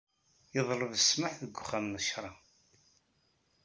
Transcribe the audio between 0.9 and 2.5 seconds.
ssmaḥ deg uxxam n ccreɛ.